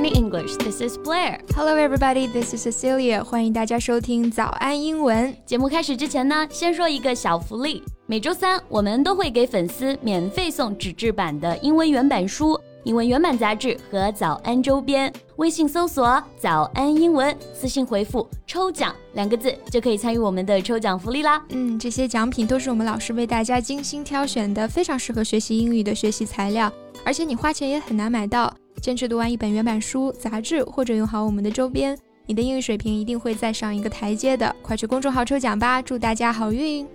[0.00, 0.56] Morning English.
[0.56, 1.40] This is Blair.
[1.54, 2.26] Hello, everybody.
[2.26, 3.22] This is Cecilia.
[3.22, 5.36] 欢迎大家收听早安英文。
[5.44, 7.82] 节目开始之前呢，先说一个小福利。
[8.06, 15.12] 每周三我们都会给粉丝免费送纸质版的英文原版书、英文原版杂志和早安周边。
[15.36, 21.44] 微信搜索“早安英文”，私信回复“抽奖”两个字就可以参与我们的抽奖福利啦。
[21.50, 26.72] 嗯，这些奖品都是我们老师为大家精心挑选的，非常适合学习英语的学习材料。
[27.04, 28.50] 而且你花钱也很难买到。
[28.80, 34.56] 坚持读完一本原版书、杂志，或者用好我们的周边，你的英语水平一定会再上一个台阶的。
[34.62, 36.86] 快去公众号抽奖吧，祝大家好运！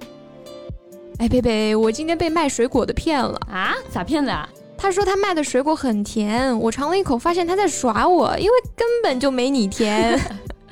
[1.20, 3.76] 哎，贝贝，我今天被卖水果的骗了啊？
[3.92, 4.50] 咋骗的啊？
[4.76, 10.20] 他说他卖的水果很甜，我尝了一口，发现他在耍我，因为根本就没你甜。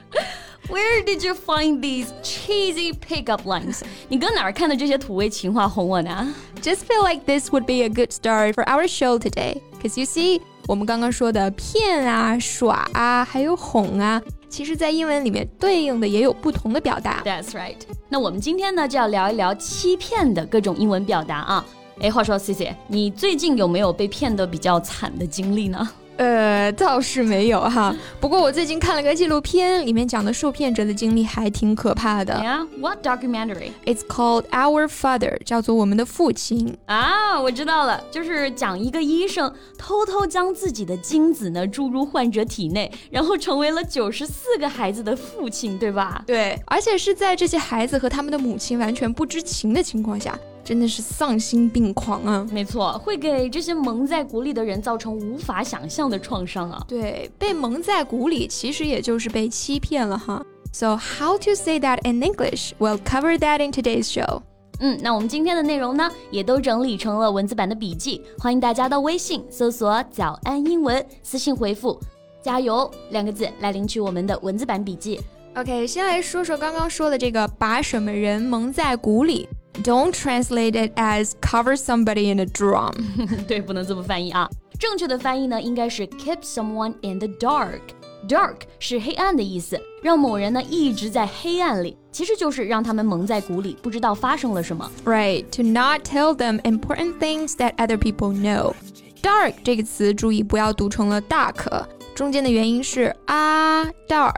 [0.70, 3.82] Where did you find these cheesy pickup lines？
[4.10, 17.22] 你搁哪儿看的这些土味情话哄我呢？Just feel like this would be a good start for our show today, cause you see，我们刚刚说的骗啊、耍啊，还有哄啊，其实在英文里面对应的也有不同的表达。
[17.26, 17.76] That's right。
[18.08, 21.66] 那我们今天呢就要聊一聊欺骗的各种英文表达啊。
[22.00, 25.88] 哎，话说 C C，你最近有没有被骗的比较惨的经历呢？
[26.18, 27.96] 呃，倒是没有哈。
[28.22, 32.34] 不过我最近看了个纪录片，里面讲的受骗者的经历还挺可怕的。
[32.36, 33.72] Yeah，what documentary?
[33.86, 36.78] It's called Our Father，叫做我们的父亲。
[36.86, 46.24] 啊，我知道了，就是讲一个医生偷偷将自己的精子呢注入患者体内，然后成为了九十四个孩子的父亲，对吧？
[46.28, 50.38] 对，而且是在这些孩子和他们的母亲完全不知情的情况下。
[50.64, 52.48] 真的是丧心病狂啊！
[52.52, 56.84] 没错，会给这些蒙在鼓里的人造成无法想象的创伤啊！
[56.88, 60.46] 对，被蒙在鼓里，其实也就是被欺骗了哈。
[60.72, 62.72] So how to say that in English?
[62.80, 64.42] We'll cover that in today's show.
[64.80, 72.00] 嗯，那我们今天的内容呢，也都整理成了文字版的笔记，欢迎大家到微信搜索“早安英文”，私信回复
[72.42, 75.22] “加油”两个字来领取我们的文字版笔记。
[75.56, 79.48] OK，先来说说刚刚说的这个把什么人蒙在鼓里。
[79.83, 82.93] Don't translate it as cover somebody in a drum.
[83.47, 84.49] 对，不能这么翻译啊。
[84.79, 87.81] 正确的翻译呢，应该是 keep someone in the dark.
[88.29, 94.91] Dark 是黑暗的意思，让某人呢一直在黑暗里，其实就是让他们蒙在鼓里，不知道发生了什么。
[95.05, 98.75] Right, to not tell them important things that other people know.
[99.23, 101.85] Dark 这个词注意不要读成了 dark，
[102.15, 104.35] 中间的元音是啊 dark，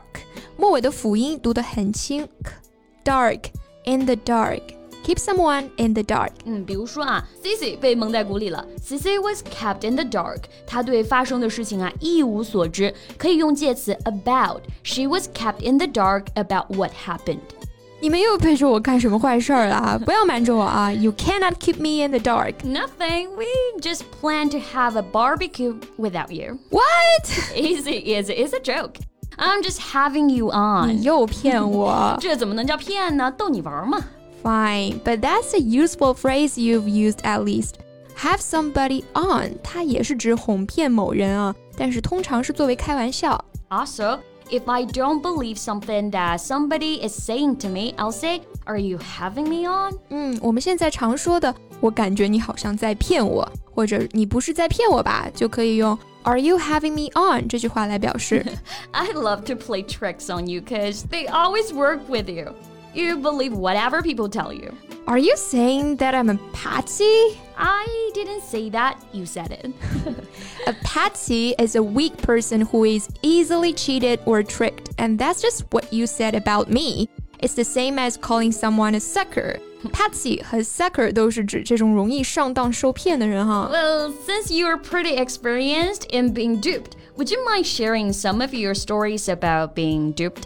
[0.59, 2.29] 末尾的辅音读得很轻，
[3.03, 3.45] dark
[3.87, 4.61] in the dark。
[5.05, 6.31] keep someone in the dark。
[6.45, 8.65] 嗯，比如说啊，Cici 被蒙在鼓里了。
[8.83, 10.43] Cici was kept in the dark。
[10.67, 17.41] 她对发生的事情啊一无所知，可以用介词 about。She was kept in the dark about what happened。
[18.03, 20.01] 你们又背着我干什么坏事儿了？
[20.07, 20.91] 不要瞒着我啊！
[20.91, 22.55] You cannot keep me in the dark.
[22.65, 23.29] Nothing.
[23.37, 23.45] We
[23.83, 26.59] just plan to have a barbecue without you.
[26.71, 27.29] What?
[27.55, 28.33] Easy, easy.
[28.33, 28.95] It's a joke.
[29.37, 30.89] I'm just having you on.
[30.89, 32.17] 你 又骗我。
[32.19, 33.31] 这怎么能叫骗呢？
[33.31, 33.99] 逗你玩嘛。
[34.45, 37.75] fine, but that's a useful phrase you've used at least.
[38.17, 43.43] Have somebody on，它也是指哄骗某人啊，但是通常是作为开玩笑。
[43.69, 44.19] Also,
[44.51, 48.99] if I don't believe something that somebody is saying to me, I'll say, "Are you
[48.99, 58.45] having me on?" 嗯，我们现在常说的，我感觉你好像在骗我，或者你不是在骗我吧，就可以用 "Are you having me on?" 这句话来表示。
[58.91, 62.53] I love to play tricks on you because they always work with you.
[62.95, 64.77] You believe whatever people tell you.
[65.07, 67.39] Are you saying that I'm a patsy?
[67.57, 69.73] I didn't say that, you said it.
[70.67, 75.65] a patsy is a weak person who is easily cheated or tricked, and that's just
[75.71, 77.09] what you said about me.
[77.39, 79.59] It's the same as calling someone a sucker.
[79.93, 83.71] Patsy 和 sucker 都是指这种容易上当受骗的人哈。
[83.73, 89.29] Well, since you're pretty experienced in being duped, would you mind sharing some of your stories
[89.29, 90.45] about being duped?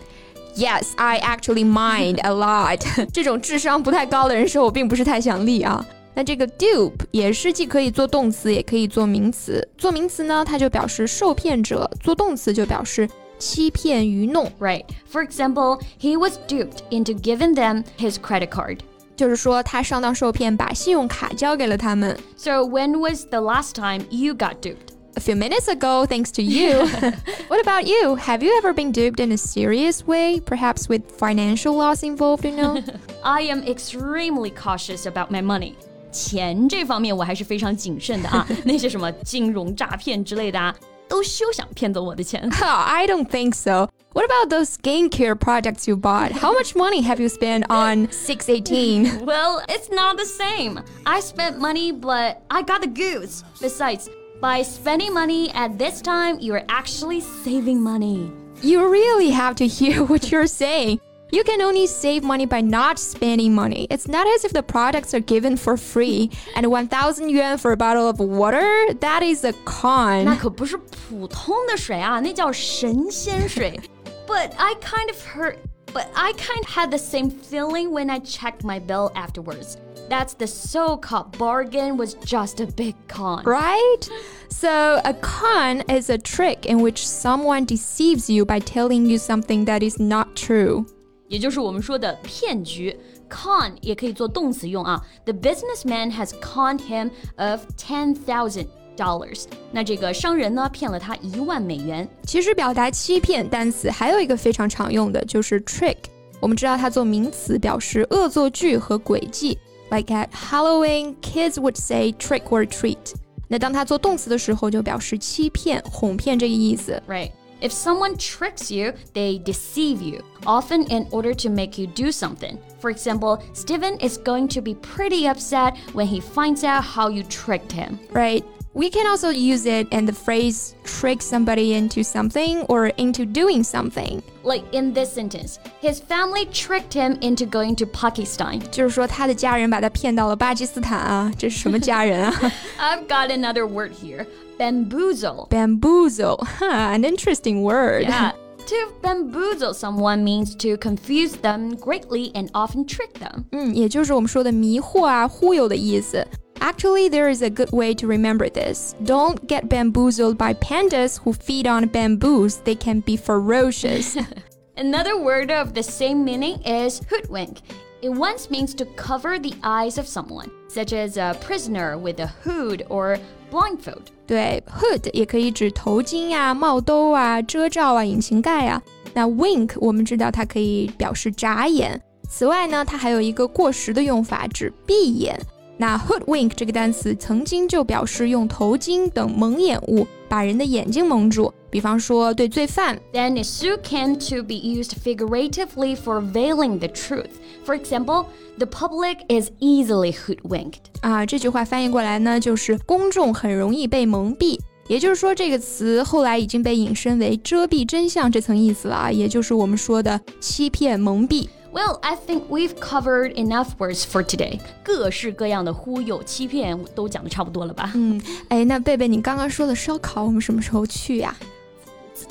[0.56, 2.80] Yes, I actually mind a lot.
[3.12, 5.84] 这种智商不太高的人说我并不是太想立啊。
[6.14, 9.66] 那这个 dupe 也是既可以做动词，也可以做名词。
[9.76, 14.48] 做名词呢，它就表示受骗者；做动词就表示欺骗、愚弄。
[14.60, 14.84] Right.
[15.10, 18.78] For example, he was duped into giving them his credit card.
[19.16, 22.16] 就是说他上当受骗，把信用卡交给了他们。
[22.36, 24.87] So when was the last time you got duped?
[25.18, 26.86] a few minutes ago, thanks to you.
[27.48, 28.16] what about you?
[28.16, 32.50] Have you ever been duped in a serious way, perhaps with financial loss involved, you
[32.52, 32.82] know?
[33.22, 35.76] I am extremely cautious about my money.
[36.10, 40.74] 钱这方面我还是非常谨慎的啊，那些什么金融诈骗之类的啊，
[41.08, 42.48] 都休想骗走我的钱。
[42.60, 43.88] I don't think so.
[44.12, 46.30] What about those skincare products you bought?
[46.30, 49.24] How much money have you spent on 618?
[49.26, 50.80] well, it's not the same.
[51.04, 53.42] I spent money, but I got the goods.
[53.60, 54.08] Besides,
[54.40, 58.30] By spending money at this time, you're actually saving money.
[58.62, 61.00] You really have to hear what you're saying.
[61.32, 63.86] You can only save money by not spending money.
[63.90, 66.30] It's not as if the products are given for free.
[66.54, 70.24] And 1000 yuan for a bottle of water, that is a con.
[70.24, 73.80] 那可不是普通的水啊，那叫神仙水。
[74.28, 75.56] but I kind of heard,
[75.92, 79.76] but I kind of had the same feeling when I checked my bill afterwards.
[80.08, 83.42] That's the so-called bargain was just a big con.
[83.44, 84.08] Right?
[84.48, 89.64] So, a con is a trick in which someone deceives you by telling you something
[89.64, 90.84] that is not true.
[91.28, 92.96] 也就是我们说的骗局。
[93.30, 95.02] Con 也可以做动词用啊。
[95.24, 98.66] The businessman has conned him of ten thousand
[98.96, 99.44] dollars。
[99.72, 102.08] 那这个商人呢骗了他一万美元。
[102.24, 105.96] 其实表达欺骗单词还有一个非常常用的就是 trick。
[106.40, 109.58] 我们知道它做名词表示恶作剧和诡计。
[109.90, 113.14] Like at Halloween, kids would say trick or treat。
[113.48, 117.00] 那当它做动词的时候，就表示欺骗、哄骗这个意思。
[117.06, 117.30] Right.
[117.60, 122.58] If someone tricks you, they deceive you, often in order to make you do something.
[122.80, 127.22] For example, Steven is going to be pretty upset when he finds out how you
[127.22, 127.98] tricked him.
[128.12, 128.44] Right.
[128.78, 133.62] We can also use it in the phrase trick somebody into something or into doing
[133.62, 134.20] something.
[134.42, 138.58] Like in this sentence, his family tricked him into going to Pakistan.
[138.72, 142.34] 就是说他的家人把他骗到了巴基斯坦啊，这是什么家人啊
[142.80, 144.26] I've got another word here.
[144.58, 145.48] Bamboozle.
[145.50, 148.02] Bamboozle, huh, an interesting word.
[148.02, 148.32] Yeah.
[148.66, 153.44] To bamboozle someone means to confuse them greatly and often trick them.
[153.52, 156.26] 嗯，也就是我们说的迷惑啊、忽悠的意思。
[156.60, 158.94] Actually, there is a good way to remember this.
[159.04, 162.56] Don't get bamboozled by pandas who feed on bamboos.
[162.64, 164.16] They can be ferocious.
[164.76, 167.58] Another word of the same meaning is hoodwink.
[168.02, 172.26] It once means to cover the eyes of someone, such as a prisoner with a
[172.44, 173.18] hood or
[173.50, 174.10] blindfold.
[174.26, 178.82] 对，hood 也可以指头巾呀、帽兜啊、遮罩啊、引擎盖啊。
[179.12, 182.00] 那 wink 我们知道它可以表示眨眼。
[182.28, 185.38] 此外呢，它还有一个过时的用法，指闭眼。
[185.81, 192.99] 那 hoodwink 这个单词曾经就表示用头巾等蒙眼物把人的眼睛蒙住，比方说对罪犯。
[193.13, 197.31] Then it soon came to be used figuratively for veiling the truth.
[197.65, 198.25] For example,
[198.57, 200.89] the public is easily hoodwinked.
[200.99, 204.59] 啊，这句话翻译过来呢，就是公众很容易被蒙蔽。
[204.89, 211.47] 也就是说，这个词后来已经被引申为遮蔽真相这层意思了啊，也就是我们说的欺骗、蒙蔽。
[211.71, 214.59] Well, I think we've covered enough words for today.
[214.83, 217.91] 各式各样的忽悠、欺骗都讲的差不多了吧？
[217.93, 218.19] 嗯，
[218.49, 221.35] 哎，那贝贝，你刚刚说的烧烤，我们什么时候去呀？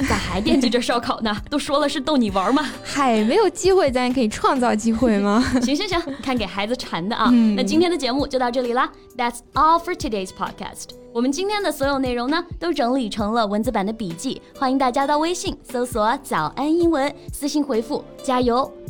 [0.08, 1.34] 咋还惦记着烧烤呢？
[1.48, 2.68] 都说了是逗你玩嘛。
[2.84, 5.40] 嗨，没有机会，咱也可以创造机会吗？
[5.62, 7.30] 行行行，看给孩子馋的啊。
[7.56, 8.90] 那今天的节目就到这里啦。
[9.16, 10.90] That's all for today's podcast。
[11.12, 18.70] 我们今天的所有内容呢，都整理成了文字版的笔记，欢迎大家到微信搜索“早安英文”，私信回复“加油”